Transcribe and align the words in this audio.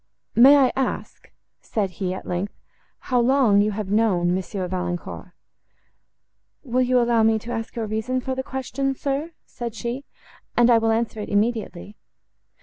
"May 0.33 0.55
I 0.57 0.71
ask," 0.75 1.29
said 1.61 1.91
he, 1.91 2.11
at 2.11 2.25
length, 2.25 2.57
"how 3.01 3.19
long 3.19 3.61
you 3.61 3.69
have 3.73 3.91
known 3.91 4.33
Monsieur 4.33 4.67
Valancourt?"—"Will 4.67 6.81
you 6.81 6.99
allow 6.99 7.21
me 7.21 7.37
to 7.37 7.51
ask 7.51 7.75
your 7.75 7.85
reason 7.85 8.19
for 8.19 8.33
the 8.33 8.41
question, 8.41 8.95
sir?" 8.95 9.33
said 9.45 9.75
she; 9.75 10.05
"and 10.57 10.71
I 10.71 10.79
will 10.79 10.89
answer 10.89 11.19
it 11.19 11.29
immediately." 11.29 11.97